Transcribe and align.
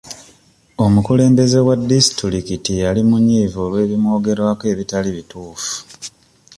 Omukulembeze 0.85 1.59
wa 1.67 1.75
disitulikiti 1.91 2.71
yali 2.83 3.01
munyiivu 3.09 3.57
olw'ebimwogerwako 3.65 4.63
ebitali 4.73 5.09
bituufu. 5.17 5.73